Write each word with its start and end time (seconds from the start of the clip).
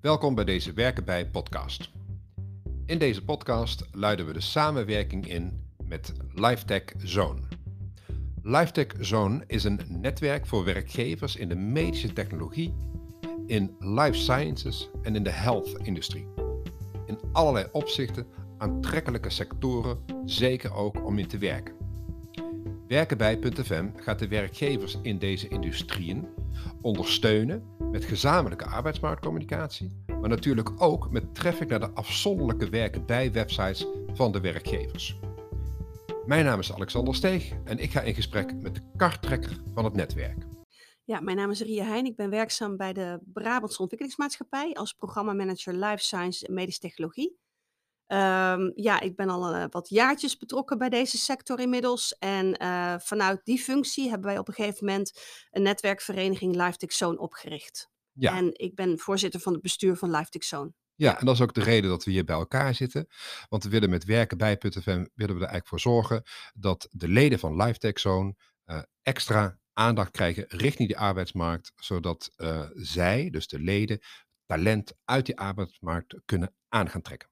Welkom 0.00 0.34
bij 0.34 0.44
deze 0.44 0.72
Werken 0.72 1.04
bij 1.04 1.26
podcast. 1.26 1.90
In 2.86 2.98
deze 2.98 3.24
podcast 3.24 3.88
luiden 3.92 4.26
we 4.26 4.32
de 4.32 4.40
samenwerking 4.40 5.28
in 5.28 5.64
met 5.84 6.12
LifeTech 6.34 6.82
Zone. 6.98 7.40
LifeTech 8.42 8.86
Zone 9.00 9.44
is 9.46 9.64
een 9.64 9.80
netwerk 9.88 10.46
voor 10.46 10.64
werkgevers 10.64 11.36
in 11.36 11.48
de 11.48 11.54
medische 11.54 12.12
technologie, 12.12 12.74
in 13.46 13.76
life 13.78 14.18
sciences 14.18 14.90
en 15.02 15.16
in 15.16 15.22
de 15.22 15.30
health-industrie. 15.30 16.26
In 17.06 17.18
allerlei 17.32 17.66
opzichten 17.72 18.26
aantrekkelijke 18.58 19.30
sectoren, 19.30 19.98
zeker 20.24 20.74
ook 20.74 21.04
om 21.04 21.18
in 21.18 21.28
te 21.28 21.38
werken. 21.38 21.74
Werkenbij.fm 22.88 23.88
gaat 23.96 24.18
de 24.18 24.28
werkgevers 24.28 24.98
in 25.02 25.18
deze 25.18 25.48
industrieën 25.48 26.26
ondersteunen 26.80 27.62
met 27.90 28.04
gezamenlijke 28.04 28.64
arbeidsmarktcommunicatie, 28.64 30.04
maar 30.20 30.28
natuurlijk 30.28 30.82
ook 30.82 31.10
met 31.10 31.34
traffic 31.34 31.68
naar 31.68 31.80
de 31.80 31.90
afzonderlijke 31.90 32.68
werken 32.68 33.06
bij 33.06 33.32
websites 33.32 33.86
van 34.14 34.32
de 34.32 34.40
werkgevers. 34.40 35.18
Mijn 36.26 36.44
naam 36.44 36.58
is 36.58 36.72
Alexander 36.72 37.14
Steeg 37.14 37.52
en 37.64 37.78
ik 37.78 37.90
ga 37.90 38.00
in 38.00 38.14
gesprek 38.14 38.54
met 38.60 38.74
de 38.74 38.80
karttrekker 38.96 39.56
van 39.74 39.84
het 39.84 39.94
netwerk. 39.94 40.46
Ja, 41.04 41.20
mijn 41.20 41.36
naam 41.36 41.50
is 41.50 41.60
Ria 41.60 41.84
Heijn. 41.84 42.04
Ik 42.04 42.16
ben 42.16 42.30
werkzaam 42.30 42.76
bij 42.76 42.92
de 42.92 43.20
Brabantse 43.32 43.80
Ontwikkelingsmaatschappij 43.80 44.74
als 44.74 44.92
programmamanager 44.92 45.74
Life 45.74 46.04
Science 46.04 46.46
en 46.46 46.54
Medische 46.54 46.80
Technologie. 46.80 47.38
Um, 48.12 48.72
ja, 48.74 49.00
ik 49.00 49.16
ben 49.16 49.28
al 49.28 49.54
uh, 49.54 49.64
wat 49.70 49.88
jaartjes 49.88 50.36
betrokken 50.36 50.78
bij 50.78 50.88
deze 50.88 51.18
sector 51.18 51.60
inmiddels. 51.60 52.16
En 52.18 52.62
uh, 52.62 52.94
vanuit 52.98 53.40
die 53.44 53.58
functie 53.58 54.08
hebben 54.08 54.26
wij 54.26 54.38
op 54.38 54.48
een 54.48 54.54
gegeven 54.54 54.86
moment 54.86 55.20
een 55.50 55.62
netwerkvereniging 55.62 56.56
LifeTech 56.56 56.92
Zone 56.92 57.18
opgericht. 57.18 57.90
Ja. 58.12 58.36
En 58.36 58.50
ik 58.52 58.74
ben 58.74 58.98
voorzitter 58.98 59.40
van 59.40 59.52
het 59.52 59.62
bestuur 59.62 59.96
van 59.96 60.10
LifeTech 60.10 60.44
Zone. 60.44 60.72
Ja, 60.94 61.18
en 61.18 61.26
dat 61.26 61.34
is 61.34 61.40
ook 61.40 61.54
de 61.54 61.62
reden 61.62 61.90
dat 61.90 62.04
we 62.04 62.10
hier 62.10 62.24
bij 62.24 62.36
elkaar 62.36 62.74
zitten. 62.74 63.06
Want 63.48 63.64
we 63.64 63.70
willen 63.70 63.90
met 63.90 64.04
werken 64.04 64.38
bij 64.38 64.56
PutFM 64.56 65.06
willen 65.14 65.34
we 65.36 65.44
er 65.44 65.48
eigenlijk 65.48 65.68
voor 65.68 65.80
zorgen 65.80 66.22
dat 66.54 66.88
de 66.90 67.08
leden 67.08 67.38
van 67.38 67.56
LifeTech 67.56 67.98
Zone 67.98 68.34
uh, 68.66 68.82
extra 69.02 69.58
aandacht 69.72 70.10
krijgen 70.10 70.44
richting 70.48 70.88
die 70.88 70.98
arbeidsmarkt, 70.98 71.72
zodat 71.76 72.30
zij, 72.74 73.30
dus 73.30 73.48
de 73.48 73.60
leden, 73.60 73.98
talent 74.46 74.92
uit 75.04 75.26
die 75.26 75.38
arbeidsmarkt 75.38 76.20
kunnen 76.24 76.54
aan 76.68 76.90
gaan 76.90 77.02
trekken. 77.02 77.28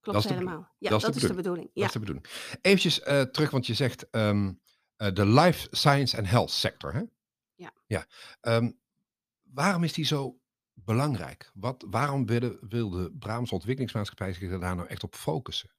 Klopt 0.00 0.28
helemaal. 0.28 0.68
Ja, 0.78 0.90
dat, 0.90 1.16
is, 1.16 1.22
de 1.22 1.34
bedoeling. 1.34 1.70
Ja. 1.72 1.80
Dat 1.80 1.86
is 1.86 1.92
de 1.92 1.98
bedoeling. 1.98 2.26
Eventjes 2.60 3.00
uh, 3.00 3.22
terug, 3.22 3.50
want 3.50 3.66
je 3.66 3.74
zegt 3.74 4.06
um, 4.10 4.60
uh, 4.96 5.12
de 5.12 5.26
life 5.26 5.68
science 5.70 6.16
and 6.16 6.26
health 6.26 6.50
sector. 6.50 6.92
Hè? 6.92 7.02
Ja. 7.54 7.72
ja. 7.86 8.06
Um, 8.40 8.78
waarom 9.42 9.84
is 9.84 9.92
die 9.92 10.04
zo 10.04 10.40
belangrijk? 10.74 11.50
Wat, 11.54 11.84
waarom 11.90 12.26
wilde, 12.26 12.58
wil 12.60 12.90
de 12.90 13.12
Brabants 13.18 13.52
Ontwikkelingsmaatschappij 13.52 14.32
zich 14.32 14.58
daar 14.60 14.76
nou 14.76 14.88
echt 14.88 15.02
op 15.02 15.14
focussen? 15.14 15.70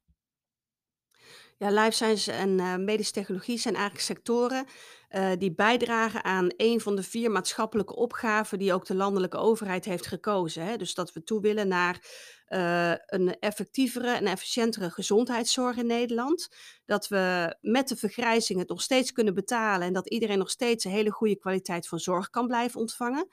Ja, 1.62 1.70
life 1.70 1.92
science 1.92 2.32
en 2.32 2.50
uh, 2.50 2.76
medische 2.76 3.14
technologie 3.14 3.58
zijn 3.58 3.76
eigenlijk 3.76 4.06
sectoren 4.06 4.66
uh, 5.12 5.32
die 5.38 5.54
bijdragen 5.54 6.24
aan 6.24 6.50
een 6.58 6.82
van 6.82 6.96
de 6.96 7.04
vier 7.04 7.32
maatschappelijke 7.32 7.96
opgaven 7.96 8.60
die 8.60 8.74
ook 8.74 8.86
de 8.86 8.96
landelijke 8.96 9.38
overheid 9.38 9.86
heeft 9.86 10.08
gekozen. 10.08 10.66
Hè? 10.66 10.78
Dus 10.78 10.94
dat 10.94 11.14
we 11.14 11.24
toe 11.24 11.42
willen 11.42 11.68
naar 11.68 12.00
uh, 12.50 12.94
een 13.06 13.40
effectievere 13.40 14.12
en 14.12 14.26
efficiëntere 14.26 14.90
gezondheidszorg 14.90 15.78
in 15.78 15.86
Nederland. 15.86 16.50
Dat 16.86 17.08
we 17.08 17.56
met 17.62 17.88
de 17.88 17.96
vergrijzing 17.96 18.60
het 18.60 18.70
nog 18.70 18.82
steeds 18.82 19.12
kunnen 19.12 19.34
betalen 19.34 19.88
en 19.88 19.94
dat 19.94 20.10
iedereen 20.10 20.38
nog 20.38 20.50
steeds 20.50 20.86
een 20.86 20.92
hele 20.92 21.12
goede 21.12 21.40
kwaliteit 21.40 21.88
van 21.88 22.00
zorg 22.00 22.30
kan 22.30 22.48
blijven 22.48 22.80
ontvangen. 22.80 23.28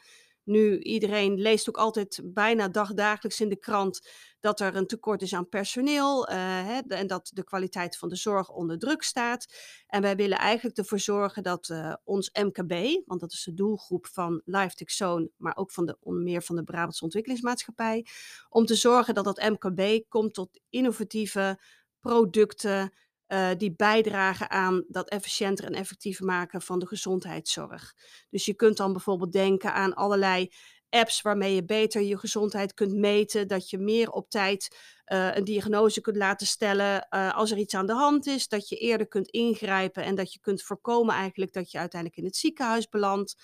Nu, 0.48 0.78
iedereen 0.78 1.40
leest 1.40 1.68
ook 1.68 1.76
altijd 1.76 2.20
bijna 2.24 2.68
dagdagelijks 2.68 3.40
in 3.40 3.48
de 3.48 3.56
krant 3.56 4.08
dat 4.40 4.60
er 4.60 4.76
een 4.76 4.86
tekort 4.86 5.22
is 5.22 5.34
aan 5.34 5.48
personeel 5.48 6.30
uh, 6.30 6.36
hè, 6.36 6.78
en 6.88 7.06
dat 7.06 7.30
de 7.34 7.44
kwaliteit 7.44 7.96
van 7.96 8.08
de 8.08 8.16
zorg 8.16 8.50
onder 8.50 8.78
druk 8.78 9.02
staat. 9.02 9.46
En 9.86 10.02
wij 10.02 10.16
willen 10.16 10.38
eigenlijk 10.38 10.76
ervoor 10.76 10.98
zorgen 10.98 11.42
dat 11.42 11.68
uh, 11.68 11.94
ons 12.04 12.30
MKB, 12.30 13.02
want 13.06 13.20
dat 13.20 13.32
is 13.32 13.42
de 13.42 13.54
doelgroep 13.54 14.06
van 14.06 14.42
LifeTech 14.44 14.90
Zone, 14.90 15.30
maar 15.36 15.56
ook 15.56 15.70
van 15.70 15.86
de, 15.86 15.96
meer 16.00 16.42
van 16.42 16.56
de 16.56 16.64
Brabantse 16.64 17.04
Ontwikkelingsmaatschappij, 17.04 18.06
om 18.48 18.66
te 18.66 18.74
zorgen 18.74 19.14
dat 19.14 19.24
dat 19.24 19.48
MKB 19.48 20.04
komt 20.08 20.34
tot 20.34 20.60
innovatieve 20.68 21.60
producten, 22.00 22.92
uh, 23.28 23.50
die 23.56 23.74
bijdragen 23.76 24.50
aan 24.50 24.84
dat 24.88 25.08
efficiënter 25.08 25.64
en 25.64 25.74
effectiever 25.74 26.24
maken 26.24 26.62
van 26.62 26.78
de 26.78 26.86
gezondheidszorg. 26.86 27.94
Dus 28.30 28.44
je 28.44 28.54
kunt 28.54 28.76
dan 28.76 28.92
bijvoorbeeld 28.92 29.32
denken 29.32 29.72
aan 29.72 29.94
allerlei 29.94 30.52
apps 30.90 31.22
waarmee 31.22 31.54
je 31.54 31.64
beter 31.64 32.02
je 32.02 32.18
gezondheid 32.18 32.74
kunt 32.74 32.94
meten, 32.94 33.48
dat 33.48 33.70
je 33.70 33.78
meer 33.78 34.10
op 34.10 34.30
tijd 34.30 34.76
uh, 35.06 35.34
een 35.34 35.44
diagnose 35.44 36.00
kunt 36.00 36.16
laten 36.16 36.46
stellen 36.46 37.06
uh, 37.10 37.34
als 37.36 37.50
er 37.50 37.58
iets 37.58 37.74
aan 37.74 37.86
de 37.86 37.92
hand 37.92 38.26
is, 38.26 38.48
dat 38.48 38.68
je 38.68 38.76
eerder 38.76 39.08
kunt 39.08 39.28
ingrijpen 39.28 40.04
en 40.04 40.14
dat 40.14 40.32
je 40.32 40.40
kunt 40.40 40.62
voorkomen 40.62 41.14
eigenlijk 41.14 41.52
dat 41.52 41.70
je 41.70 41.78
uiteindelijk 41.78 42.20
in 42.20 42.26
het 42.26 42.36
ziekenhuis 42.36 42.88
belandt. 42.88 43.36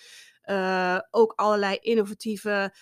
ook 1.10 1.32
allerlei 1.36 1.76
innovatieve 1.80 2.72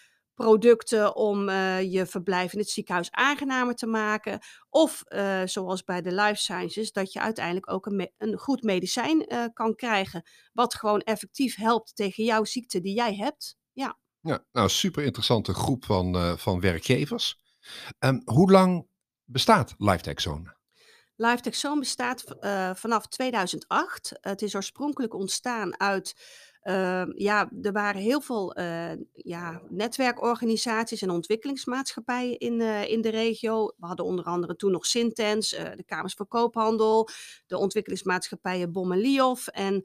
producten 0.43 1.17
om 1.17 1.49
uh, 1.49 1.93
je 1.93 2.07
verblijf 2.07 2.53
in 2.53 2.59
het 2.59 2.71
ziekenhuis 2.71 3.11
aangenamer 3.11 3.75
te 3.75 3.87
maken. 3.87 4.39
Of 4.69 5.03
uh, 5.09 5.43
zoals 5.45 5.85
bij 5.85 6.03
de 6.03 6.13
life 6.13 6.37
sciences, 6.37 6.93
dat 6.93 7.13
je 7.13 7.21
uiteindelijk 7.21 7.71
ook 7.71 7.87
een, 7.87 8.11
een 8.19 8.39
goed 8.39 8.63
medicijn 8.63 9.33
uh, 9.33 9.45
kan 9.53 9.75
krijgen. 9.75 10.23
Wat 10.53 10.75
gewoon 10.75 11.01
effectief 11.01 11.57
helpt 11.57 11.97
tegen 11.97 12.25
jouw 12.25 12.45
ziekte 12.45 12.81
die 12.81 12.95
jij 12.95 13.15
hebt. 13.15 13.57
Ja, 13.73 13.99
ja 14.21 14.45
nou, 14.53 14.69
super 14.69 15.05
interessante 15.05 15.55
groep 15.55 15.85
van, 15.85 16.39
van 16.39 16.61
werkgevers. 16.61 17.41
Um, 17.99 18.23
hoe 18.25 18.51
lang 18.51 18.87
bestaat 19.25 19.75
LifeTech 19.79 20.21
Zone? 20.21 20.57
LifeTech 21.17 21.55
Zone 21.55 21.81
bestaat 21.81 22.25
vanaf 22.79 23.07
2008. 23.07 24.13
Het 24.21 24.43
is 24.43 24.55
oorspronkelijk 24.55 25.15
ontstaan 25.15 25.81
uit 25.81 26.15
uh, 26.65 27.03
ja, 27.15 27.51
er 27.63 27.73
waren 27.73 28.01
heel 28.01 28.21
veel 28.21 28.59
uh, 28.59 28.91
ja, 29.13 29.63
netwerkorganisaties 29.69 31.03
en 31.03 31.11
ontwikkelingsmaatschappijen 31.11 32.39
in, 32.39 32.61
uh, 32.61 32.91
in 32.91 33.01
de 33.01 33.09
regio. 33.09 33.67
We 33.67 33.87
hadden 33.87 34.05
onder 34.05 34.25
andere 34.25 34.57
toen 34.57 34.71
nog 34.71 34.87
Sintens, 34.87 35.55
eh, 35.55 35.77
de 35.77 35.85
Kamers 35.85 36.15
voor 36.15 36.27
Koophandel, 36.27 37.09
de 37.47 37.57
ontwikkelingsmaatschappijen 37.57 38.73
Bom 38.73 38.93
en. 38.93 39.49
En 39.49 39.83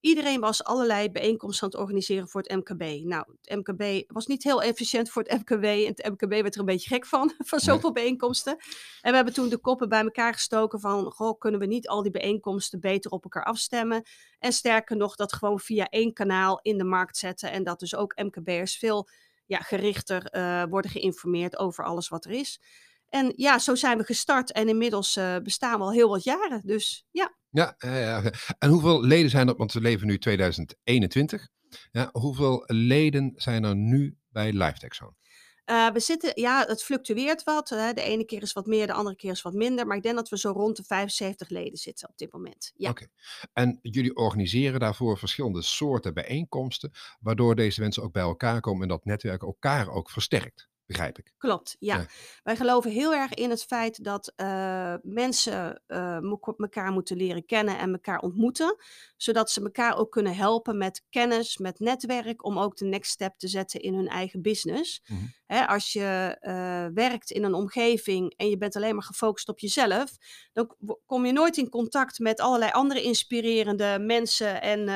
Iedereen 0.00 0.40
was 0.40 0.64
allerlei 0.64 1.10
bijeenkomsten 1.10 1.62
aan 1.62 1.70
het 1.70 1.80
organiseren 1.80 2.28
voor 2.28 2.40
het 2.40 2.56
MKB. 2.56 3.04
Nou, 3.04 3.24
het 3.42 3.56
MKB 3.56 4.12
was 4.12 4.26
niet 4.26 4.44
heel 4.44 4.62
efficiënt 4.62 5.10
voor 5.10 5.22
het 5.22 5.32
MKB. 5.40 5.64
En 5.64 5.92
het 5.94 6.10
MKB 6.10 6.30
werd 6.30 6.54
er 6.54 6.60
een 6.60 6.66
beetje 6.66 6.88
gek 6.88 7.06
van, 7.06 7.32
van 7.50 7.60
zoveel 7.60 7.92
bijeenkomsten. 7.92 8.56
En 9.00 9.10
we 9.10 9.16
hebben 9.16 9.34
toen 9.34 9.48
de 9.48 9.58
koppen 9.58 9.88
bij 9.88 10.02
elkaar 10.02 10.32
gestoken 10.32 10.80
van... 10.80 11.12
Goh, 11.12 11.38
kunnen 11.38 11.60
we 11.60 11.66
niet 11.66 11.88
al 11.88 12.02
die 12.02 12.10
bijeenkomsten 12.10 12.80
beter 12.80 13.10
op 13.10 13.22
elkaar 13.24 13.44
afstemmen? 13.44 14.02
En 14.38 14.52
sterker 14.52 14.96
nog, 14.96 15.16
dat 15.16 15.32
gewoon 15.32 15.60
via 15.60 15.88
één 15.88 16.12
kanaal 16.12 16.58
in 16.62 16.78
de 16.78 16.84
markt 16.84 17.16
zetten. 17.16 17.50
En 17.50 17.64
dat 17.64 17.80
dus 17.80 17.94
ook 17.94 18.16
MKB'ers 18.16 18.76
veel 18.76 19.08
ja, 19.46 19.58
gerichter 19.58 20.34
uh, 20.36 20.64
worden 20.70 20.90
geïnformeerd 20.90 21.58
over 21.58 21.84
alles 21.84 22.08
wat 22.08 22.24
er 22.24 22.30
is. 22.30 22.60
En 23.08 23.32
ja, 23.36 23.58
zo 23.58 23.74
zijn 23.74 23.98
we 23.98 24.04
gestart 24.04 24.52
en 24.52 24.68
inmiddels 24.68 25.16
uh, 25.16 25.36
bestaan 25.36 25.78
we 25.78 25.84
al 25.84 25.92
heel 25.92 26.08
wat 26.08 26.24
jaren. 26.24 26.62
Dus 26.64 27.06
ja. 27.10 27.36
Ja, 27.58 27.74
uh, 27.84 28.24
en 28.58 28.68
hoeveel 28.68 29.04
leden 29.04 29.30
zijn 29.30 29.48
er, 29.48 29.56
want 29.56 29.72
we 29.72 29.80
leven 29.80 30.06
nu 30.06 30.18
2021. 30.18 31.48
Ja, 31.90 32.08
hoeveel 32.12 32.64
leden 32.66 33.32
zijn 33.36 33.64
er 33.64 33.76
nu 33.76 34.18
bij 34.28 34.52
LifeTech 34.52 34.94
Zone? 34.94 35.14
Uh, 35.66 35.90
we 35.90 36.00
zitten, 36.00 36.32
ja, 36.34 36.64
het 36.66 36.82
fluctueert 36.82 37.44
wat. 37.44 37.68
Hè. 37.68 37.92
De 37.92 38.02
ene 38.02 38.24
keer 38.24 38.42
is 38.42 38.52
wat 38.52 38.66
meer, 38.66 38.86
de 38.86 38.92
andere 38.92 39.16
keer 39.16 39.30
is 39.30 39.42
wat 39.42 39.52
minder. 39.52 39.86
Maar 39.86 39.96
ik 39.96 40.02
denk 40.02 40.14
dat 40.14 40.28
we 40.28 40.38
zo 40.38 40.50
rond 40.50 40.76
de 40.76 40.84
75 40.84 41.48
leden 41.48 41.78
zitten 41.78 42.08
op 42.08 42.18
dit 42.18 42.32
moment. 42.32 42.72
Ja. 42.74 42.90
Oké. 42.90 43.06
En 43.52 43.78
jullie 43.82 44.16
organiseren 44.16 44.80
daarvoor 44.80 45.18
verschillende 45.18 45.62
soorten 45.62 46.14
bijeenkomsten, 46.14 46.90
waardoor 47.20 47.54
deze 47.54 47.80
mensen 47.80 48.02
ook 48.02 48.12
bij 48.12 48.22
elkaar 48.22 48.60
komen 48.60 48.82
en 48.82 48.88
dat 48.88 49.04
netwerk 49.04 49.42
elkaar 49.42 49.88
ook 49.88 50.10
versterkt 50.10 50.68
begrijp 50.88 51.18
ik. 51.18 51.32
Klopt, 51.38 51.76
ja. 51.78 52.06
Wij 52.42 52.56
geloven 52.56 52.90
heel 52.90 53.14
erg 53.14 53.34
in 53.34 53.50
het 53.50 53.64
feit 53.64 54.04
dat 54.04 54.32
uh, 54.36 54.94
mensen 55.02 55.82
uh, 55.88 56.32
elkaar 56.58 56.92
moeten 56.92 57.16
leren 57.16 57.46
kennen 57.46 57.78
en 57.78 57.92
elkaar 57.92 58.18
ontmoeten, 58.18 58.76
zodat 59.16 59.50
ze 59.50 59.62
elkaar 59.62 59.96
ook 59.96 60.10
kunnen 60.10 60.36
helpen 60.36 60.78
met 60.78 61.04
kennis, 61.10 61.56
met 61.56 61.78
netwerk, 61.78 62.44
om 62.44 62.58
ook 62.58 62.76
de 62.76 62.84
next 62.84 63.10
step 63.10 63.38
te 63.38 63.48
zetten 63.48 63.80
in 63.80 63.94
hun 63.94 64.08
eigen 64.08 64.42
business. 64.42 65.02
Mm 65.06 65.16
-hmm. 65.16 65.34
Hè, 65.46 65.66
als 65.66 65.92
je 65.92 66.36
uh, 66.40 66.86
werkt 66.94 67.30
in 67.30 67.44
een 67.44 67.54
omgeving 67.54 68.34
en 68.36 68.48
je 68.48 68.58
bent 68.58 68.76
alleen 68.76 68.94
maar 68.94 69.04
gefocust 69.04 69.48
op 69.48 69.58
jezelf, 69.58 70.16
dan 70.52 70.74
kom 71.06 71.26
je 71.26 71.32
nooit 71.32 71.56
in 71.56 71.68
contact 71.68 72.18
met 72.18 72.40
allerlei 72.40 72.70
andere 72.70 73.02
inspirerende 73.02 73.98
mensen 74.00 74.62
en 74.62 74.88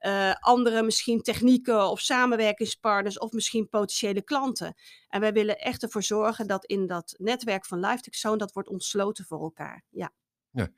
uh, 0.00 0.34
andere 0.40 0.82
misschien 0.82 1.22
technieken 1.22 1.88
of 1.90 2.00
samenwerkingspartners 2.00 3.18
of 3.18 3.32
misschien 3.32 3.68
potentiële 3.68 4.22
klanten. 4.22 4.74
En 5.08 5.20
wij 5.20 5.32
willen 5.32 5.58
echt 5.58 5.82
ervoor 5.82 6.02
zorgen 6.02 6.46
dat 6.46 6.64
in 6.64 6.86
dat 6.86 7.14
netwerk 7.16 7.66
van 7.66 7.80
LifeTech 7.80 8.14
Zone 8.14 8.36
dat 8.36 8.52
wordt 8.52 8.68
ontsloten 8.68 9.24
voor 9.24 9.40
elkaar. 9.40 9.84
Ja. 9.88 10.12
Ja. 10.50 10.68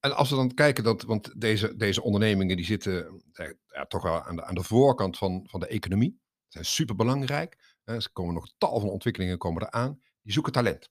En 0.00 0.16
als 0.16 0.30
we 0.30 0.36
dan 0.36 0.54
kijken, 0.54 0.84
dat, 0.84 1.02
want 1.02 1.40
deze, 1.40 1.76
deze 1.76 2.02
ondernemingen 2.02 2.56
die 2.56 2.64
zitten 2.64 3.22
ja, 3.66 3.86
toch 3.86 4.02
wel 4.02 4.22
aan 4.22 4.36
de, 4.36 4.44
aan 4.44 4.54
de 4.54 4.62
voorkant 4.62 5.18
van, 5.18 5.46
van 5.48 5.60
de 5.60 5.66
economie, 5.66 6.20
zijn 6.48 6.64
superbelangrijk. 6.64 7.78
er 7.84 8.10
komen 8.12 8.34
nog 8.34 8.52
tal 8.58 8.80
van 8.80 8.88
ontwikkelingen 8.88 9.38
komen 9.38 9.62
eraan, 9.62 10.00
die 10.22 10.32
zoeken 10.32 10.52
talent. 10.52 10.90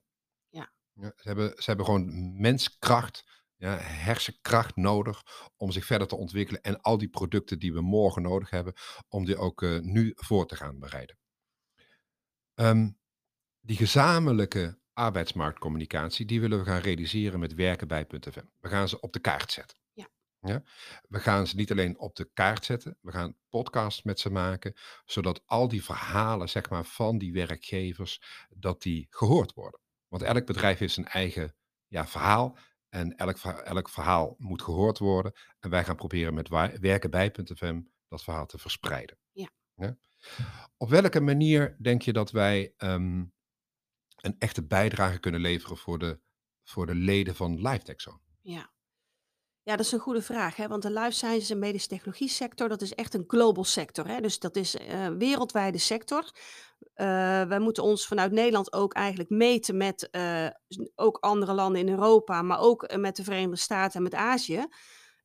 Ja. 0.50 0.72
Ja, 0.94 1.14
ze, 1.16 1.28
hebben, 1.28 1.54
ze 1.56 1.64
hebben 1.66 1.86
gewoon 1.86 2.40
menskracht, 2.42 3.39
ja, 3.60 3.78
hersenkracht 3.78 4.76
nodig 4.76 5.24
om 5.58 5.72
zich 5.72 5.86
verder 5.86 6.08
te 6.08 6.16
ontwikkelen 6.16 6.62
en 6.62 6.82
al 6.82 6.98
die 6.98 7.10
producten 7.10 7.60
die 7.60 7.74
we 7.74 7.82
morgen 7.82 8.22
nodig 8.22 8.50
hebben, 8.50 8.74
om 9.08 9.26
die 9.26 9.38
ook 9.38 9.64
eh, 9.64 9.80
nu 9.80 10.12
voor 10.16 10.48
te 10.48 10.56
gaan 10.56 10.80
bereiden. 10.80 11.18
Ehm, 12.54 12.90
die 13.60 13.78
gezamenlijke 13.78 14.80
arbeidsmarktcommunicatie, 14.94 16.26
die 16.26 16.42
willen 16.42 16.60
we 16.60 16.66
gaan 16.66 16.82
realiseren 16.82 17.40
met 17.40 17.54
werken 17.54 17.88
bij 17.88 18.06
.fm. 18.32 18.46
We 18.60 18.70
gaan 18.70 18.90
ze 18.90 19.00
op 19.00 19.14
de 19.14 19.20
kaart 19.20 19.52
zetten. 19.52 19.78
Ja. 19.94 20.10
Ja? 20.42 20.64
We 21.08 21.20
gaan 21.20 21.48
ze 21.48 21.56
niet 21.56 21.72
alleen 21.72 22.00
op 22.00 22.16
de 22.16 22.30
kaart 22.34 22.66
zetten, 22.66 22.98
we 23.02 23.12
gaan 23.12 23.38
podcasts 23.50 24.04
met 24.04 24.20
ze 24.20 24.30
maken, 24.30 24.74
zodat 25.06 25.42
al 25.46 25.68
die 25.68 25.84
verhalen 25.84 26.50
zeg 26.50 26.70
maar, 26.70 26.86
van 26.86 27.18
die 27.18 27.34
werkgevers, 27.34 28.22
dat 28.50 28.82
die 28.82 29.08
gehoord 29.10 29.54
worden. 29.54 29.80
Want 30.08 30.24
elk 30.24 30.46
bedrijf 30.46 30.80
heeft 30.80 30.94
zijn 30.94 31.08
eigen 31.08 31.56
ja, 31.88 32.08
verhaal 32.08 32.58
en 32.90 33.16
elk, 33.16 33.38
elk 33.64 33.90
verhaal 33.90 34.36
moet 34.38 34.62
gehoord 34.62 34.98
worden. 34.98 35.34
En 35.60 35.70
wij 35.70 35.84
gaan 35.84 35.96
proberen 35.96 36.34
met 36.34 36.50
werken 36.80 37.10
bij.fm 37.10 37.82
dat 38.08 38.24
verhaal 38.24 38.46
te 38.46 38.58
verspreiden. 38.58 39.18
Ja. 39.32 39.50
ja? 39.76 39.98
Op 40.78 40.90
welke 40.90 41.20
manier 41.20 41.76
denk 41.80 42.02
je 42.02 42.14
dat 42.14 42.32
wij 42.32 42.74
ehm, 42.78 43.26
een 44.16 44.36
echte 44.40 44.64
bijdrage 44.68 45.20
kunnen 45.20 45.42
leveren 45.42 45.78
voor 45.78 46.00
de, 46.00 46.20
voor 46.64 46.86
de 46.86 46.96
leden 46.96 47.36
van 47.36 47.62
LiveTech 47.62 48.02
Zone? 48.02 48.22
Ja. 48.42 48.72
Ja, 49.64 49.76
dat 49.76 49.86
is 49.86 49.92
een 49.92 50.00
goede 50.00 50.22
vraag, 50.22 50.56
hè? 50.56 50.68
want 50.68 50.82
de 50.82 50.92
life 50.92 51.12
sciences 51.12 51.50
en 51.50 51.60
medische 51.60 51.88
technologie 51.88 52.28
sector, 52.28 52.70
dat 52.70 52.82
is 52.82 52.94
echt 52.94 53.14
een 53.14 53.24
global 53.28 53.64
sector. 53.64 54.08
Hè? 54.08 54.22
Dus 54.22 54.40
dat 54.40 54.56
is 54.56 54.80
een 54.80 55.14
uh, 55.14 55.18
wereldwijde 55.18 55.78
sector. 55.78 56.32
Uh, 57.00 57.06
wij 57.42 57.60
moeten 57.60 57.84
ons 57.84 58.08
vanuit 58.08 58.32
Nederland 58.32 58.74
ook 58.74 58.94
eigenlijk 58.94 59.30
meten 59.30 59.78
met 59.78 60.08
uh, 60.12 60.48
ook 60.96 61.18
andere 61.18 61.54
landen 61.54 61.82
in 61.82 61.90
Europa, 61.90 62.42
maar 62.42 62.60
ook 62.60 62.84
eh, 62.84 62.98
met 62.98 63.16
de 63.16 63.24
Verenigde 63.24 63.56
Staten 63.56 63.98
en 63.98 64.04
met 64.04 64.14
Azië. 64.14 64.66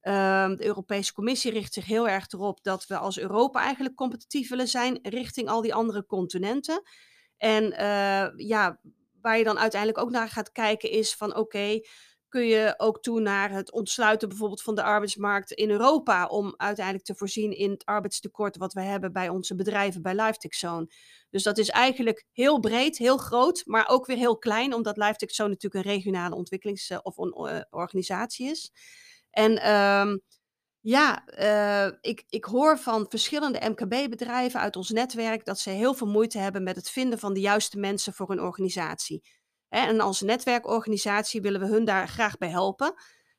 Ehm, 0.00 0.56
de 0.56 0.64
Europese 0.64 1.12
Commissie 1.12 1.52
richt 1.52 1.72
zich 1.72 1.84
heel 1.84 2.08
erg 2.08 2.32
erop 2.32 2.62
dat 2.62 2.86
we 2.86 2.96
als 2.96 3.18
Europa 3.18 3.60
eigenlijk 3.60 3.94
competitief 3.94 4.48
willen 4.48 4.68
zijn 4.68 4.98
richting 5.02 5.48
al 5.48 5.60
die 5.60 5.74
andere 5.74 6.06
continenten. 6.06 6.82
En 7.36 7.64
ja, 8.36 8.80
waar 9.20 9.38
je 9.38 9.44
dan 9.44 9.58
uiteindelijk 9.58 10.00
ook 10.00 10.10
naar 10.10 10.28
gaat 10.28 10.52
kijken 10.52 10.90
is 10.90 11.14
van 11.14 11.36
oké, 11.36 11.80
kun 12.34 12.46
je 12.46 12.74
ook 12.76 13.02
toe 13.02 13.20
naar 13.20 13.50
het 13.50 13.72
ontsluiten 13.72 14.28
bijvoorbeeld 14.28 14.62
van 14.62 14.74
de 14.74 14.82
arbeidsmarkt 14.82 15.52
in 15.52 15.70
Europa 15.70 16.26
om 16.26 16.54
uiteindelijk 16.56 17.04
te 17.04 17.14
voorzien 17.14 17.56
in 17.56 17.70
het 17.70 17.84
arbeidstekort 17.84 18.56
wat 18.56 18.72
we 18.72 18.80
hebben 18.80 19.12
bij 19.12 19.28
onze 19.28 19.54
bedrijven 19.54 20.02
bij 20.02 20.14
LiveTech 20.14 20.54
Zone. 20.54 20.86
Dus 21.30 21.42
dat 21.42 21.58
is 21.58 21.68
eigenlijk 21.68 22.24
heel 22.32 22.60
breed, 22.60 22.98
heel 22.98 23.16
groot, 23.16 23.62
maar 23.66 23.88
ook 23.88 24.06
weer 24.06 24.16
heel 24.16 24.38
klein, 24.38 24.74
omdat 24.74 24.96
LiveTech 24.96 25.30
Zone 25.30 25.48
natuurlijk 25.48 25.84
een 25.84 25.92
regionale 25.92 26.34
ontwikkelings- 26.34 27.02
of 27.02 27.16
een, 27.16 27.64
organisatie 27.70 28.50
is. 28.50 28.72
En 29.30 29.72
um, 29.72 30.20
ja, 30.80 31.24
uh, 31.38 31.96
ik, 32.00 32.24
ik 32.28 32.44
hoor 32.44 32.78
van 32.78 33.06
verschillende 33.08 33.68
MKB-bedrijven 33.68 34.60
uit 34.60 34.76
ons 34.76 34.90
netwerk 34.90 35.44
dat 35.44 35.58
ze 35.58 35.70
heel 35.70 35.94
veel 35.94 36.06
moeite 36.06 36.38
hebben 36.38 36.62
met 36.62 36.76
het 36.76 36.90
vinden 36.90 37.18
van 37.18 37.34
de 37.34 37.40
juiste 37.40 37.78
mensen 37.78 38.12
voor 38.12 38.28
hun 38.28 38.40
organisatie. 38.40 39.22
En 39.74 40.00
als 40.00 40.20
netwerkorganisatie 40.20 41.40
willen 41.40 41.60
we 41.60 41.66
hun 41.66 41.84
daar 41.84 42.08
graag 42.08 42.38
bij 42.38 42.48
helpen. 42.48 42.86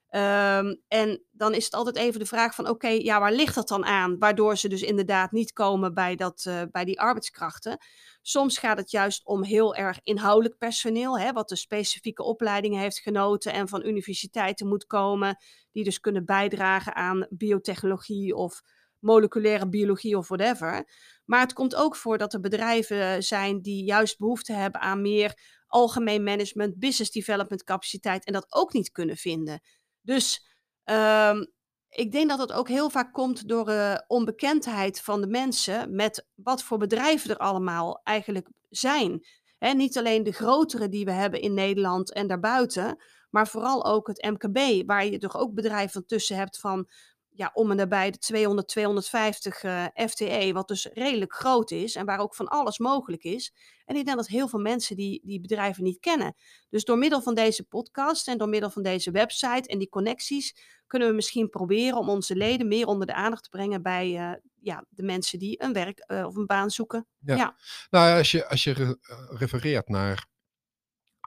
Um, 0.10 0.82
en 0.88 1.24
dan 1.32 1.54
is 1.54 1.66
het 1.66 1.74
altijd 1.74 1.96
even 1.96 2.20
de 2.20 2.26
vraag 2.26 2.56
van 2.56 2.70
oké, 2.70 2.88
ja, 2.88 3.20
waar 3.20 3.32
ligt 3.32 3.56
dat 3.56 3.68
dan 3.68 3.86
aan? 3.86 4.18
Waardoor 4.20 4.58
ze 4.58 4.68
dus 4.68 4.82
inderdaad 4.82 5.32
niet 5.32 5.54
komen 5.54 5.94
bij, 5.94 6.16
dat, 6.16 6.46
uh, 6.48 6.62
bij 6.72 6.86
die 6.86 7.00
arbeidskrachten. 7.00 7.78
Soms 8.22 8.58
gaat 8.58 8.78
het 8.78 8.92
juist 8.92 9.26
om 9.26 9.44
heel 9.44 9.76
erg 9.76 10.00
inhoudelijk 10.04 10.58
personeel, 10.58 11.20
hè, 11.20 11.32
wat 11.32 11.50
de 11.50 11.56
specifieke 11.56 12.24
opleidingen 12.24 12.80
heeft 12.80 13.00
genoten 13.00 13.54
en 13.54 13.68
van 13.68 13.86
universiteiten 13.86 14.68
moet 14.68 14.86
komen, 14.86 15.38
die 15.72 15.84
dus 15.84 16.00
kunnen 16.00 16.26
bijdragen 16.26 16.96
aan 16.96 17.28
biotechnologie 17.30 18.36
of 18.36 18.62
moleculaire 19.00 19.70
biologie 19.70 20.18
of 20.18 20.28
whatever. 20.28 20.90
Maar 21.26 21.40
het 21.40 21.54
komt 21.54 21.76
ook 21.76 21.96
voor 21.96 22.18
dat 22.18 22.34
er 22.34 22.40
bedrijven 22.40 23.24
zijn 23.24 23.62
die 23.62 23.84
juist 23.84 24.18
behoefte 24.18 24.54
hebben 24.54 24.82
aan 24.82 25.02
meer 25.02 25.34
algemeen 25.76 26.24
management, 26.24 26.80
business 26.80 27.12
development 27.12 27.64
capaciteit 27.64 28.26
en 28.26 28.34
dat 28.34 28.46
ook 28.50 28.74
niet 28.74 28.92
kunnen 28.92 29.18
vinden. 29.18 29.62
Dus 30.02 30.48
um, 30.84 31.54
ik 31.90 32.12
denk 32.12 32.30
dat 32.30 32.40
het 32.40 32.52
ook 32.52 32.68
heel 32.68 32.90
vaak 32.90 33.14
komt 33.14 33.48
door 33.48 33.70
uh, 33.70 33.96
onbekendheid 34.08 35.02
van 35.02 35.22
de 35.22 35.28
mensen 35.28 35.96
met 35.96 36.28
wat 36.36 36.64
voor 36.64 36.78
bedrijven 36.78 37.30
er 37.30 37.38
allemaal 37.38 38.02
eigenlijk 38.04 38.50
zijn. 38.70 39.26
He, 39.58 39.74
niet 39.74 39.98
alleen 39.98 40.24
de 40.24 40.32
grotere 40.32 40.90
die 40.90 41.06
we 41.06 41.12
hebben 41.12 41.42
in 41.42 41.54
Nederland 41.54 42.14
en 42.14 42.28
daarbuiten, 42.28 43.04
maar 43.30 43.48
vooral 43.48 43.86
ook 43.86 44.08
het 44.08 44.24
MKB, 44.24 44.88
waar 44.88 45.06
je 45.06 45.18
toch 45.18 45.38
ook 45.38 45.54
bedrijven 45.54 46.06
tussen 46.06 46.36
hebt 46.36 46.60
van 46.60 46.90
ja, 47.36 47.52
om 47.54 47.72
en 47.72 47.78
nabij 47.78 48.12
de 48.12 48.18
200, 48.18 48.68
250 48.68 49.64
uh, 49.64 49.86
FTE, 49.96 50.52
wat 50.54 50.68
dus 50.68 50.90
redelijk 50.94 51.34
groot 51.34 51.72
is 51.72 51.96
en 51.96 52.06
waar 52.06 52.20
ook 52.20 52.36
van 52.36 52.48
alles 52.48 52.78
mogelijk 52.78 53.24
is. 53.24 53.54
En 53.86 53.96
ik 53.96 54.06
denk 54.06 54.18
dat 54.18 54.28
heel 54.28 54.48
veel 54.48 54.60
mensen 54.60 54.96
die, 54.96 55.22
die 55.24 55.42
bedrijven 55.42 55.84
niet 55.84 56.00
kennen. 56.00 56.36
Dus 56.70 56.84
door 56.84 56.98
middel 56.98 57.22
van 57.22 57.36
deze 57.36 57.64
podcast 57.64 58.28
en 58.28 58.38
door 58.38 58.50
middel 58.50 58.70
van 58.70 58.84
deze 58.84 59.12
website 59.12 59.70
en 59.70 59.78
die 59.78 59.90
connecties 59.90 60.56
kunnen 60.88 61.08
we 61.08 61.14
misschien 61.14 61.50
proberen 61.50 61.98
om 61.98 62.10
onze 62.10 62.36
leden 62.36 62.68
meer 62.68 62.86
onder 62.86 63.08
de 63.08 63.14
aandacht 63.14 63.44
te 63.44 63.50
brengen 63.50 63.82
bij 63.82 64.10
uh, 64.10 64.32
ja, 64.62 64.86
de 64.90 65.04
mensen 65.04 65.40
die 65.40 65.64
een 65.64 65.74
werk 65.74 66.04
uh, 66.08 66.26
of 66.26 66.36
een 66.36 66.46
baan 66.46 66.70
zoeken. 66.70 67.08
Ja. 67.20 67.36
ja. 67.36 67.56
Nou, 67.90 68.18
als 68.18 68.32
je, 68.32 68.48
als 68.48 68.64
je 68.64 68.72
re 68.72 68.98
refereert 69.30 69.88
naar 69.88 70.28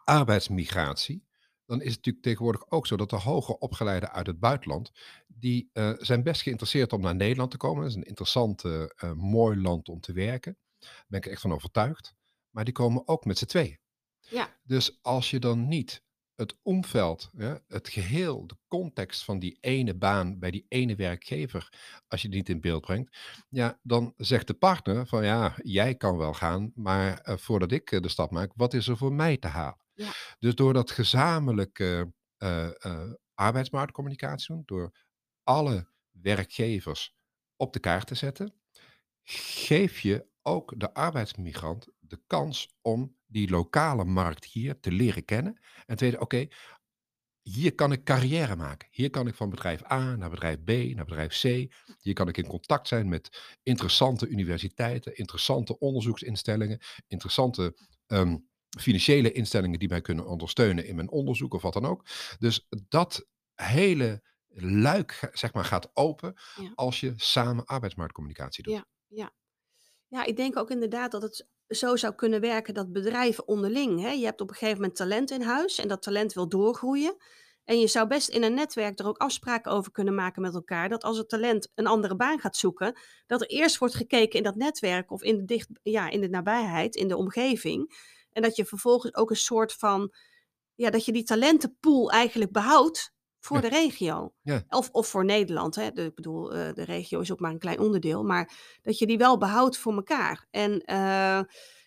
arbeidsmigratie, 0.04 1.27
dan 1.68 1.80
is 1.80 1.86
het 1.86 1.96
natuurlijk 1.96 2.24
tegenwoordig 2.24 2.70
ook 2.70 2.86
zo 2.86 2.96
dat 2.96 3.10
de 3.10 3.16
hoger 3.16 3.54
opgeleiden 3.54 4.12
uit 4.12 4.26
het 4.26 4.38
buitenland, 4.38 4.92
die 5.26 5.70
uh, 5.72 5.92
zijn 5.98 6.22
best 6.22 6.42
geïnteresseerd 6.42 6.92
om 6.92 7.00
naar 7.00 7.14
Nederland 7.14 7.50
te 7.50 7.56
komen. 7.56 7.80
Dat 7.82 7.90
is 7.90 7.96
een 7.96 8.02
interessant, 8.02 8.64
uh, 8.64 8.82
uh, 9.04 9.12
mooi 9.12 9.60
land 9.60 9.88
om 9.88 10.00
te 10.00 10.12
werken. 10.12 10.56
Daar 10.78 11.04
ben 11.08 11.20
ik 11.20 11.26
echt 11.26 11.40
van 11.40 11.52
overtuigd. 11.52 12.14
Maar 12.50 12.64
die 12.64 12.74
komen 12.74 13.08
ook 13.08 13.24
met 13.24 13.38
z'n 13.38 13.44
tweeën. 13.44 13.78
Ja. 14.18 14.56
Dus 14.62 14.98
als 15.02 15.30
je 15.30 15.38
dan 15.38 15.68
niet 15.68 16.02
het 16.34 16.56
omveld, 16.62 17.30
ja, 17.36 17.60
het 17.66 17.88
geheel, 17.88 18.46
de 18.46 18.56
context 18.68 19.24
van 19.24 19.38
die 19.38 19.58
ene 19.60 19.94
baan 19.94 20.38
bij 20.38 20.50
die 20.50 20.64
ene 20.68 20.94
werkgever, 20.94 21.72
als 22.08 22.22
je 22.22 22.28
die 22.28 22.38
niet 22.38 22.48
in 22.48 22.60
beeld 22.60 22.80
brengt, 22.80 23.16
ja, 23.48 23.78
dan 23.82 24.14
zegt 24.16 24.46
de 24.46 24.54
partner 24.54 25.06
van 25.06 25.24
ja, 25.24 25.54
jij 25.62 25.94
kan 25.94 26.16
wel 26.16 26.34
gaan, 26.34 26.72
maar 26.74 27.28
uh, 27.28 27.36
voordat 27.36 27.72
ik 27.72 28.02
de 28.02 28.08
stap 28.08 28.30
maak, 28.30 28.52
wat 28.54 28.74
is 28.74 28.88
er 28.88 28.96
voor 28.96 29.12
mij 29.12 29.36
te 29.36 29.48
halen? 29.48 29.87
Ja. 29.98 30.12
Dus 30.38 30.54
door 30.54 30.72
dat 30.72 30.90
gezamenlijke 30.90 32.12
uh, 32.38 32.70
arbeidsmarktcommunicatie 33.34 34.54
doen, 34.54 34.62
door 34.66 34.92
alle 35.42 35.88
werkgevers 36.10 37.14
op 37.56 37.72
de 37.72 37.78
kaart 37.78 38.06
te 38.06 38.14
zetten, 38.14 38.54
geef 39.22 40.00
je 40.00 40.26
ook 40.42 40.74
de 40.76 40.94
arbeidsmigrant 40.94 41.88
de 41.98 42.20
kans 42.26 42.74
om 42.82 43.16
die 43.26 43.50
lokale 43.50 44.04
markt 44.04 44.44
hier 44.44 44.80
te 44.80 44.92
leren 44.92 45.24
kennen. 45.24 45.60
En 45.86 45.96
te 45.96 46.04
weten, 46.04 46.20
oké, 46.20 46.48
hier 47.42 47.74
kan 47.74 47.92
ik 47.92 48.04
carrière 48.04 48.56
maken. 48.56 48.88
Hier 48.90 49.10
kan 49.10 49.26
ik 49.26 49.34
van 49.34 49.50
bedrijf 49.50 49.90
A 49.90 50.16
naar 50.16 50.30
bedrijf 50.30 50.64
B 50.64 50.68
naar 50.68 51.04
bedrijf 51.04 51.40
C. 51.40 51.74
Hier 51.98 52.14
kan 52.14 52.28
ik 52.28 52.36
in 52.36 52.46
contact 52.46 52.88
zijn 52.88 53.08
met 53.08 53.56
interessante 53.62 54.28
universiteiten, 54.28 55.16
interessante 55.16 55.78
onderzoeksinstellingen, 55.78 56.80
interessante 57.06 57.76
um, 58.06 58.47
financiële 58.78 59.32
instellingen 59.32 59.78
die 59.78 59.88
mij 59.88 60.00
kunnen 60.00 60.26
ondersteunen 60.26 60.86
in 60.86 60.96
mijn 60.96 61.10
onderzoek 61.10 61.54
of 61.54 61.62
wat 61.62 61.72
dan 61.72 61.86
ook. 61.86 62.04
Dus 62.38 62.68
dat 62.88 63.26
hele 63.54 64.22
luik 64.60 65.30
zeg 65.32 65.52
maar, 65.52 65.64
gaat 65.64 65.90
open 65.94 66.34
Ja. 66.60 66.72
als 66.74 67.00
je 67.00 67.12
samen 67.16 67.64
arbeidsmarktcommunicatie 67.64 68.62
doet. 68.62 68.74
Ja, 68.74 68.86
ja. 69.06 69.32
Ja, 70.08 70.24
ik 70.24 70.36
denk 70.36 70.56
ook 70.56 70.70
inderdaad 70.70 71.10
dat 71.10 71.22
het 71.22 71.46
zo 71.68 71.96
zou 71.96 72.14
kunnen 72.14 72.40
werken 72.40 72.74
dat 72.74 72.92
bedrijven 72.92 73.48
onderling, 73.48 74.00
hè, 74.00 74.10
je 74.10 74.24
hebt 74.24 74.40
op 74.40 74.48
een 74.48 74.54
gegeven 74.54 74.80
moment 74.80 74.96
talent 74.96 75.30
in 75.30 75.42
huis 75.42 75.78
en 75.78 75.88
dat 75.88 76.02
talent 76.02 76.32
wil 76.32 76.48
doorgroeien. 76.48 77.16
En 77.64 77.80
je 77.80 77.86
zou 77.86 78.08
best 78.08 78.28
in 78.28 78.42
een 78.42 78.54
netwerk 78.54 78.98
er 78.98 79.06
ook 79.06 79.16
afspraken 79.16 79.72
over 79.72 79.92
kunnen 79.92 80.14
maken 80.14 80.42
met 80.42 80.54
elkaar. 80.54 80.88
Dat 80.88 81.02
als 81.02 81.18
het 81.18 81.28
talent 81.28 81.70
een 81.74 81.86
andere 81.86 82.16
baan 82.16 82.40
gaat 82.40 82.56
zoeken, 82.56 82.98
dat 83.26 83.40
er 83.40 83.46
eerst 83.46 83.78
wordt 83.78 83.94
gekeken 83.94 84.38
in 84.38 84.42
dat 84.44 84.54
netwerk 84.54 85.10
of 85.10 85.22
in 85.22 85.36
de, 85.36 85.44
dicht, 85.44 85.68
ja, 85.82 86.08
in 86.10 86.20
de 86.20 86.28
nabijheid, 86.28 86.94
in 86.94 87.08
de 87.08 87.16
omgeving. 87.16 87.94
En 88.32 88.42
dat 88.42 88.56
je 88.56 88.64
vervolgens 88.64 89.14
ook 89.14 89.30
een 89.30 89.36
soort 89.36 89.72
van, 89.72 90.14
ja, 90.74 90.90
dat 90.90 91.04
je 91.04 91.12
die 91.12 91.22
talentenpool 91.22 92.10
eigenlijk 92.10 92.52
behoudt 92.52 93.16
voor 93.40 93.56
Ja. 93.56 93.62
de 93.62 93.68
regio. 93.68 94.32
Ja. 94.42 94.64
Of, 94.68 94.88
of 94.92 95.06
voor 95.06 95.24
Nederland. 95.24 95.74
Hè. 95.74 95.92
De, 95.92 96.04
ik 96.04 96.14
bedoel, 96.14 96.52
eh, 96.54 96.72
de 96.74 96.84
regio 96.84 97.20
is 97.20 97.32
ook 97.32 97.40
maar 97.40 97.50
een 97.50 97.58
klein 97.58 97.78
onderdeel. 97.78 98.22
Maar 98.24 98.52
dat 98.82 98.98
je 98.98 99.06
die 99.06 99.18
wel 99.18 99.38
behoudt 99.38 99.78
voor 99.78 99.94
elkaar. 99.94 100.46
En 100.50 100.80
eh, 100.80 101.40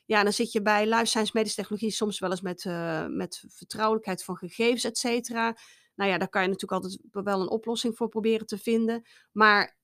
ja, 0.05 0.23
dan 0.23 0.33
zit 0.33 0.51
je 0.51 0.61
bij 0.61 0.85
life 0.89 1.05
science 1.05 1.31
medische 1.33 1.57
technologie 1.57 1.91
soms 1.91 2.19
wel 2.19 2.29
eens 2.29 2.41
met, 2.41 2.65
eh, 2.65 3.05
met 3.07 3.43
vertrouwelijkheid 3.47 4.23
van 4.23 4.37
gegevens, 4.37 4.83
et 4.83 4.97
cetera. 4.97 5.57
Nou 5.95 6.11
ja, 6.11 6.17
daar 6.17 6.29
kan 6.29 6.41
je 6.41 6.47
natuurlijk 6.47 6.83
altijd 6.83 6.99
wel 7.25 7.41
een 7.41 7.49
oplossing 7.49 7.97
voor 7.97 8.09
proberen 8.09 8.45
te 8.47 8.57
vinden. 8.57 9.07
Maar 9.31 9.77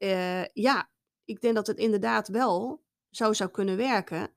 ja, 0.54 0.90
ik 1.26 1.42
denk 1.42 1.56
dat 1.56 1.68
het 1.68 1.78
inderdaad 1.78 2.28
wel 2.28 2.84
zo 3.10 3.34
zou 3.34 3.50
kunnen 3.50 3.78
werken. 3.78 4.37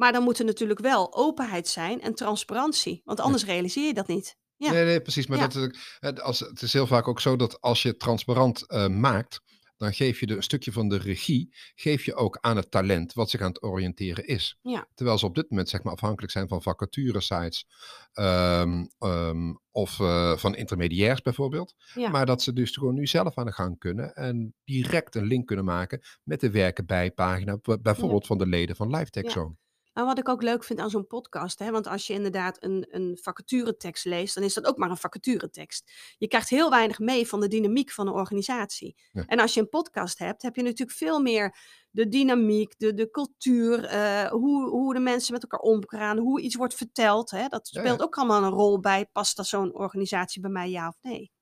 Maar 0.00 0.12
dan 0.12 0.22
moet 0.22 0.38
er 0.38 0.44
natuurlijk 0.44 0.80
wel 0.80 1.14
openheid 1.14 1.68
zijn 1.68 2.00
en 2.00 2.14
transparantie, 2.14 3.00
want 3.04 3.20
anders 3.20 3.44
realiseer 3.44 3.86
je 3.86 3.94
dat 3.94 4.06
niet. 4.06 4.36
Ja. 4.56 4.72
Nee, 4.72 4.84
nee, 4.84 5.00
precies. 5.00 5.26
Maar 5.26 5.38
Ja. 5.38 5.46
dat, 5.48 6.16
is 6.16 6.20
als, 6.20 6.40
het 6.40 6.62
is 6.62 6.72
heel 6.72 6.86
vaak 6.86 7.08
ook 7.08 7.20
zo 7.20 7.36
dat 7.36 7.60
als 7.60 7.82
je 7.82 7.96
transparant 7.96 8.66
eh, 8.66 8.88
maakt, 8.88 9.40
dan 9.76 9.94
geef 9.94 10.20
je 10.20 10.26
de, 10.26 10.36
een 10.36 10.42
stukje 10.42 10.72
van 10.72 10.88
de 10.88 10.96
regie, 10.98 11.54
geef 11.74 12.04
je 12.04 12.14
ook 12.14 12.38
aan 12.40 12.56
het 12.56 12.70
talent 12.70 13.12
wat 13.12 13.30
zich 13.30 13.40
aan 13.40 13.48
het 13.48 13.62
oriënteren 13.62 14.26
is. 14.26 14.58
Ja. 14.62 14.88
Terwijl 14.94 15.18
ze 15.18 15.26
op 15.26 15.34
dit 15.34 15.50
moment 15.50 15.68
zeg 15.68 15.82
maar 15.82 15.92
afhankelijk 15.92 16.32
zijn 16.32 16.48
van 16.48 16.62
vacaturesites 16.62 17.66
ehm, 18.12 18.86
ehm, 18.98 19.54
of 19.70 20.00
eh, 20.00 20.36
van 20.36 20.56
intermediairs 20.56 21.22
bijvoorbeeld. 21.22 21.74
Ja. 21.94 22.10
Maar 22.10 22.26
dat 22.26 22.42
ze 22.42 22.52
dus 22.52 22.70
gewoon 22.70 22.94
nu 22.94 23.06
zelf 23.06 23.38
aan 23.38 23.46
de 23.46 23.52
gang 23.52 23.78
kunnen 23.78 24.14
en 24.14 24.54
direct 24.64 25.14
een 25.14 25.26
link 25.26 25.46
kunnen 25.46 25.64
maken 25.64 26.00
met 26.22 26.40
de 26.40 26.50
werken 26.50 26.86
bij 26.86 27.10
pagina, 27.10 27.58
bijvoorbeeld 27.82 28.26
van 28.26 28.38
de 28.38 28.46
leden 28.46 28.76
van 28.76 28.90
LiveTech. 28.90 29.30
Zone. 29.30 29.56
Nou, 30.00 30.12
wat 30.12 30.20
ik 30.20 30.28
ook 30.28 30.42
leuk 30.42 30.64
vind 30.64 30.80
aan 30.80 30.90
zo'n 30.90 31.06
podcast, 31.06 31.58
hè, 31.58 31.70
want 31.70 31.86
als 31.86 32.06
je 32.06 32.12
inderdaad 32.12 32.62
een, 32.64 32.86
een 32.90 33.18
vacaturetekst 33.22 34.04
leest, 34.04 34.34
dan 34.34 34.44
is 34.44 34.54
dat 34.54 34.66
ook 34.66 34.76
maar 34.76 34.90
een 34.90 34.96
vacaturetekst. 34.96 35.92
Je 36.18 36.28
krijgt 36.28 36.48
heel 36.48 36.70
weinig 36.70 36.98
mee 36.98 37.28
van 37.28 37.40
de 37.40 37.48
dynamiek 37.48 37.90
van 37.90 38.06
een 38.06 38.12
organisatie. 38.12 38.96
Ja. 39.12 39.24
En 39.26 39.40
als 39.40 39.54
je 39.54 39.60
een 39.60 39.68
podcast 39.68 40.18
hebt, 40.18 40.42
heb 40.42 40.56
je 40.56 40.62
natuurlijk 40.62 40.98
veel 40.98 41.20
meer 41.20 41.56
de 41.90 42.08
dynamiek, 42.08 42.74
de, 42.78 42.94
de 42.94 43.10
cultuur, 43.10 43.84
eh, 43.84 44.30
hoe, 44.30 44.68
hoe 44.68 44.94
de 44.94 45.00
mensen 45.00 45.32
met 45.32 45.42
elkaar 45.42 45.60
omgaan, 45.60 46.18
hoe 46.18 46.40
iets 46.40 46.54
wordt 46.56 46.74
verteld. 46.74 47.30
Hè, 47.30 47.48
dat 47.48 47.68
Ja, 47.70 47.80
speelt 47.80 47.98
ja. 47.98 48.04
ook 48.04 48.16
allemaal 48.16 48.42
een 48.42 48.50
rol 48.50 48.80
bij, 48.80 49.06
past 49.06 49.36
dat 49.36 49.46
zo'n 49.46 49.74
organisatie 49.74 50.40
bij 50.40 50.50
mij 50.50 50.70
ja 50.70 50.88
of 50.88 50.96
nee? 51.00 51.32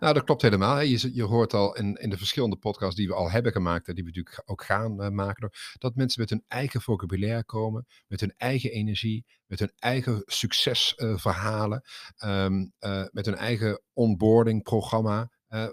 Nou, 0.00 0.14
dat 0.14 0.24
klopt 0.24 0.42
helemaal. 0.42 0.74
hè. 0.74 0.80
Je, 0.82 1.14
je 1.14 1.22
hoort 1.22 1.54
al 1.54 1.76
in, 1.76 1.94
in 1.94 2.10
de 2.10 2.16
verschillende 2.18 2.56
podcasts 2.56 2.96
die 2.96 3.08
we 3.08 3.14
al 3.14 3.30
hebben 3.30 3.52
gemaakt, 3.52 3.88
en 3.88 3.94
die 3.94 4.04
we 4.04 4.10
natuurlijk 4.10 4.42
ook 4.50 4.64
gaan 4.64 5.02
eh, 5.02 5.08
maken, 5.10 5.50
dat 5.78 5.94
mensen 5.94 6.20
met 6.20 6.30
hun 6.30 6.44
eigen 6.48 6.80
vocabulaire 6.80 7.44
komen, 7.44 7.86
met 8.06 8.20
hun 8.20 8.34
eigen 8.36 8.70
energie, 8.70 9.26
met 9.46 9.58
hun 9.58 9.72
eigen 9.76 10.22
succesverhalen, 10.26 11.82
ehm, 12.16 12.66
eh, 12.78 13.04
met 13.10 13.26
hun 13.26 13.36
eigen 13.36 13.82
onboarding 13.92 14.62
programma. 14.62 15.30
eh, 15.48 15.66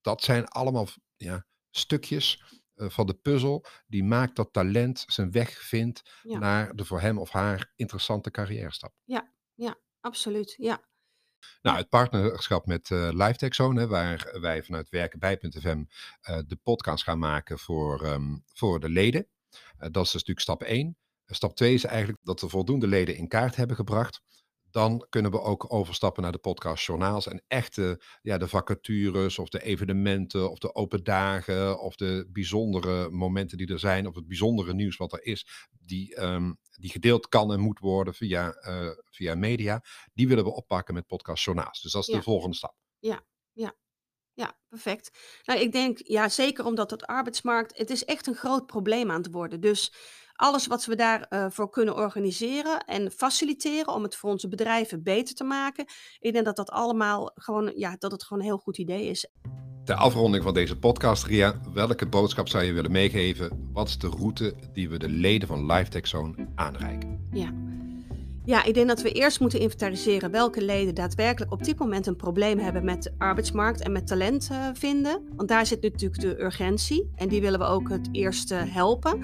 dat 0.00 0.22
zijn 0.22 0.48
allemaal 0.48 0.88
ja, 1.16 1.46
stukjes 1.70 2.42
eh, 2.74 2.88
van 2.88 3.06
de 3.06 3.14
puzzel 3.14 3.64
die 3.86 4.04
maakt 4.04 4.36
dat 4.36 4.52
talent 4.52 5.04
zijn 5.06 5.30
weg 5.30 5.50
vindt 5.50 6.02
Ja. 6.22 6.38
naar 6.38 6.76
de 6.76 6.84
voor 6.84 7.00
hem 7.00 7.18
of 7.18 7.30
haar 7.30 7.72
interessante 7.76 8.30
carrière 8.30 8.72
stap. 8.72 8.92
Absoluut, 10.00 10.54
ja. 10.58 10.84
Nou, 11.62 11.76
het 11.76 11.88
partnerschap 11.88 12.66
met 12.66 12.90
eh 12.90 13.08
LiveTech 13.12 13.54
Zone, 13.54 13.80
hè, 13.80 13.86
waar 13.86 14.38
wij 14.40 14.62
vanuit 14.62 14.88
werkenbij.fm 14.88 15.84
eh 16.20 16.38
de 16.46 16.56
podcast 16.62 17.04
gaan 17.04 17.18
maken 17.18 17.58
voor, 17.58 18.04
ehm, 18.04 18.36
voor 18.52 18.80
de 18.80 18.88
leden. 18.88 19.26
Eh, 19.78 19.88
dat 19.90 20.04
is 20.04 20.10
dus 20.10 20.12
natuurlijk 20.12 20.40
stap 20.40 20.62
1. 20.62 20.96
stap 21.26 21.56
2 21.56 21.74
is 21.74 21.84
eigenlijk 21.84 22.18
dat 22.22 22.40
we 22.40 22.48
voldoende 22.48 22.86
leden 22.86 23.16
in 23.16 23.28
kaart 23.28 23.56
hebben 23.56 23.76
gebracht. 23.76 24.22
Dan 24.74 25.06
kunnen 25.08 25.30
we 25.30 25.40
ook 25.40 25.72
overstappen 25.72 26.22
naar 26.22 26.32
de 26.32 26.38
podcastjournaals 26.38 27.26
en 27.26 27.42
echte 27.48 28.02
ja, 28.22 28.38
de 28.38 28.48
vacatures 28.48 29.38
of 29.38 29.48
de 29.48 29.62
evenementen 29.62 30.50
of 30.50 30.58
de 30.58 30.74
open 30.74 31.04
dagen 31.04 31.80
of 31.80 31.96
de 31.96 32.28
bijzondere 32.32 33.10
momenten 33.10 33.58
die 33.58 33.72
er 33.72 33.78
zijn 33.78 34.06
of 34.06 34.14
het 34.14 34.26
bijzondere 34.26 34.74
nieuws 34.74 34.96
wat 34.96 35.12
er 35.12 35.24
is, 35.24 35.68
die, 35.80 36.14
ehm, 36.14 36.52
die 36.78 36.90
gedeeld 36.90 37.28
kan 37.28 37.52
en 37.52 37.60
moet 37.60 37.78
worden 37.78 38.14
via, 38.14 38.52
eh, 38.52 38.90
via 39.10 39.34
media, 39.34 39.84
die 40.14 40.28
willen 40.28 40.44
we 40.44 40.54
oppakken 40.54 40.94
met 40.94 41.06
podcastjournaals. 41.06 41.82
Dus 41.82 41.92
dat 41.92 42.02
is 42.02 42.08
Ja. 42.08 42.16
de 42.16 42.22
volgende 42.22 42.56
stap. 42.56 42.74
Ja, 43.52 43.74
perfect. 44.68 45.18
Nou, 45.44 45.60
ik 45.60 45.72
denk, 45.72 45.98
ja, 46.02 46.28
zeker 46.28 46.64
omdat 46.64 46.90
het 46.90 47.06
arbeidsmarkt, 47.06 47.78
het 47.78 47.90
is 47.90 48.04
echt 48.04 48.26
een 48.26 48.34
groot 48.34 48.66
probleem 48.66 49.10
aan 49.10 49.22
het 49.22 49.32
worden. 49.32 49.60
Dus 49.60 49.92
alles 50.32 50.66
wat 50.66 50.84
we 50.84 50.96
daarvoor 50.96 51.50
voor 51.52 51.70
kunnen 51.70 51.96
organiseren 51.96 52.84
en 52.84 53.10
faciliteren 53.10 53.94
om 53.94 54.02
het 54.02 54.16
voor 54.16 54.30
onze 54.30 54.48
bedrijven 54.48 55.02
beter 55.02 55.34
te 55.34 55.44
maken, 55.44 55.84
ik 56.18 56.32
denk 56.32 56.44
dat 56.44 56.56
dat 56.56 56.70
allemaal 56.70 57.30
gewoon, 57.34 57.72
ja, 57.76 57.96
dat 57.98 58.12
het 58.12 58.24
gewoon 58.24 58.42
een 58.42 58.48
heel 58.48 58.58
goed 58.58 58.78
idee 58.78 59.06
is. 59.06 59.28
Ter 59.84 59.94
afronding 59.94 60.44
van 60.44 60.54
deze 60.54 60.78
podcast, 60.78 61.24
Ria, 61.24 61.60
welke 61.72 62.06
boodschap 62.06 62.48
zou 62.48 62.64
je 62.64 62.72
willen 62.72 62.92
meegeven? 62.92 63.68
Wat 63.72 63.88
is 63.88 63.98
de 63.98 64.08
route 64.08 64.54
die 64.72 64.88
we 64.88 64.98
de 64.98 65.08
leden 65.08 65.48
van 65.48 65.66
LiveTech 65.66 66.06
Zone 66.06 66.48
aanreiken? 66.54 67.28
Ja, 67.32 67.52
ik 68.44 68.74
denk 68.74 68.88
dat 68.88 69.02
we 69.02 69.12
eerst 69.12 69.40
moeten 69.40 69.60
inventariseren 69.60 70.30
welke 70.30 70.64
leden 70.64 70.94
daadwerkelijk 70.94 71.52
op 71.52 71.64
dit 71.64 71.78
moment 71.78 72.06
een 72.06 72.16
probleem 72.16 72.58
hebben 72.58 72.84
met 72.84 73.02
de 73.02 73.12
arbeidsmarkt 73.18 73.82
en 73.82 73.92
met 73.92 74.06
talent 74.06 74.48
eh, 74.50 74.68
vinden. 74.72 75.20
Want 75.36 75.48
daar 75.48 75.66
zit 75.66 75.82
natuurlijk 75.82 76.20
de 76.20 76.42
urgentie 76.42 77.10
en 77.14 77.28
die 77.28 77.40
willen 77.40 77.58
we 77.58 77.64
ook 77.64 77.88
het 77.88 78.08
eerst 78.12 78.50
eh, 78.50 78.60
helpen. 78.64 79.20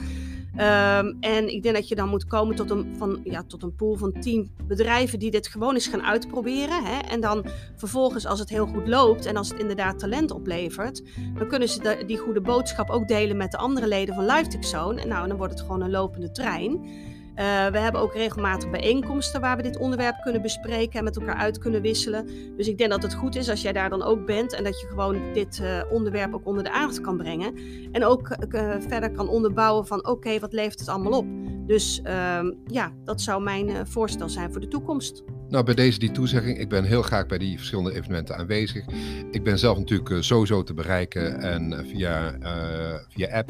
Ehm, 0.56 1.12
en 1.20 1.52
ik 1.52 1.62
denk 1.62 1.74
dat 1.74 1.88
je 1.88 1.94
dan 1.94 2.08
moet 2.08 2.26
komen 2.26 2.56
tot 2.56 2.70
een, 2.70 2.94
van, 2.96 3.20
ja, 3.24 3.42
tot 3.42 3.62
een 3.62 3.74
pool 3.74 3.96
van 3.96 4.12
10 4.20 4.50
bedrijven 4.66 5.18
die 5.18 5.30
dit 5.30 5.48
gewoon 5.48 5.74
eens 5.74 5.86
gaan 5.86 6.02
uitproberen. 6.02 6.84
Hè? 6.84 6.98
En 6.98 7.20
dan 7.20 7.44
vervolgens, 7.76 8.26
als 8.26 8.38
het 8.38 8.48
heel 8.48 8.66
goed 8.66 8.88
loopt 8.88 9.26
en 9.26 9.36
als 9.36 9.48
het 9.48 9.58
inderdaad 9.58 9.98
talent 9.98 10.30
oplevert, 10.30 11.02
dan 11.38 11.48
kunnen 11.48 11.68
ze 11.68 12.04
die 12.06 12.18
goede 12.18 12.40
boodschap 12.40 12.90
ook 12.90 13.08
delen 13.08 13.36
met 13.36 13.50
de 13.50 13.58
andere 13.58 13.88
leden 13.88 14.14
van 14.14 14.24
LiveTech 14.24 14.64
Zone. 14.64 15.00
En 15.00 15.08
nou, 15.08 15.28
dan 15.28 15.36
wordt 15.36 15.52
het 15.52 15.62
gewoon 15.62 15.82
een 15.82 15.90
lopende 15.90 16.30
trein. 16.30 17.08
Eh, 17.40 17.66
we 17.66 17.78
hebben 17.78 18.00
ook 18.00 18.14
regelmatig 18.14 18.70
bijeenkomsten 18.70 19.40
waar 19.40 19.56
we 19.56 19.62
dit 19.62 19.78
onderwerp 19.78 20.20
kunnen 20.22 20.42
bespreken 20.42 20.98
en 20.98 21.04
met 21.04 21.16
elkaar 21.16 21.34
uit 21.34 21.58
kunnen 21.58 21.82
wisselen. 21.82 22.26
Dus 22.56 22.68
ik 22.68 22.78
denk 22.78 22.90
dat 22.90 23.02
het 23.02 23.14
goed 23.14 23.36
is 23.36 23.48
als 23.48 23.62
jij 23.62 23.72
daar 23.72 23.90
dan 23.90 24.02
ook 24.02 24.26
bent 24.26 24.52
en 24.52 24.64
dat 24.64 24.80
je 24.80 24.86
gewoon 24.86 25.32
dit 25.32 25.60
eh, 25.60 25.82
onderwerp 25.90 26.34
ook 26.34 26.46
onder 26.46 26.64
de 26.64 26.70
aandacht 26.70 27.00
kan 27.00 27.16
brengen. 27.16 27.54
En 27.92 28.04
ook 28.04 28.28
eh, 28.28 28.74
verder 28.78 29.10
kan 29.10 29.28
onderbouwen 29.28 29.86
van 29.86 30.06
oké, 30.06 30.38
wat 30.38 30.52
levert 30.52 30.78
het 30.78 30.88
allemaal 30.88 31.18
op? 31.18 31.26
Dus 31.66 32.00
ehm, 32.02 32.52
ja, 32.66 32.92
dat 33.04 33.20
zou 33.20 33.42
mijn 33.42 33.86
voorstel 33.86 34.28
zijn 34.28 34.52
voor 34.52 34.60
de 34.60 34.68
toekomst. 34.68 35.24
Nou, 35.50 35.64
bij 35.64 35.74
deze 35.74 35.98
die 35.98 36.10
toezegging, 36.10 36.58
ik 36.58 36.68
ben 36.68 36.84
heel 36.84 37.02
graag 37.02 37.26
bij 37.26 37.38
die 37.38 37.56
verschillende 37.56 37.94
evenementen 37.94 38.36
aanwezig. 38.36 38.84
Ik 39.30 39.42
ben 39.42 39.58
zelf 39.58 39.78
natuurlijk 39.78 40.10
eh, 40.10 40.20
sowieso 40.20 40.62
te 40.62 40.74
bereiken 40.74 41.40
en 41.40 41.72
eh, 41.72 41.86
via, 41.86 42.32
eh, 42.32 42.98
via 43.08 43.36
app, 43.36 43.48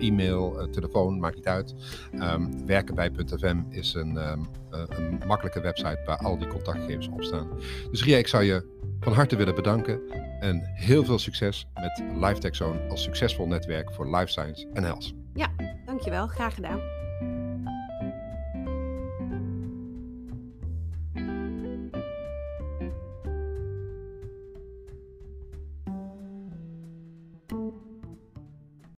e-mail, 0.00 0.68
telefoon, 0.70 1.18
maakt 1.18 1.34
niet 1.34 1.46
uit. 1.46 1.74
Ehm, 2.12 2.66
werkenbij.fm 2.66 3.58
is 3.70 3.94
een, 3.94 4.16
ehm, 4.16 4.40
eh, 4.70 4.82
een 4.88 5.20
makkelijke 5.26 5.60
website 5.60 6.02
waar 6.06 6.18
al 6.18 6.38
die 6.38 6.48
contactgegevens 6.48 7.08
op 7.08 7.22
staan. 7.22 7.48
Dus 7.90 8.04
Ria, 8.04 8.16
ik 8.16 8.28
zou 8.28 8.44
je 8.44 8.78
van 9.00 9.12
harte 9.12 9.36
willen 9.36 9.54
bedanken 9.54 10.00
en 10.40 10.62
heel 10.74 11.04
veel 11.04 11.18
succes 11.18 11.66
met 11.74 12.02
LiveTech 12.20 12.56
Zone 12.56 12.88
als 12.88 13.02
succesvol 13.02 13.46
netwerk 13.46 13.92
voor 13.92 14.16
life 14.16 14.26
science 14.26 14.66
en 14.72 14.84
health. 14.84 15.12
Dankjewel, 15.86 16.26
graag 16.26 16.54
gedaan. 16.54 16.99